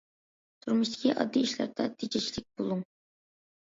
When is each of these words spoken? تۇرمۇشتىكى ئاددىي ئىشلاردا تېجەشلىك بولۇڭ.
تۇرمۇشتىكى 0.65 1.13
ئاددىي 1.13 1.47
ئىشلاردا 1.51 1.89
تېجەشلىك 2.01 2.53
بولۇڭ. 2.59 2.87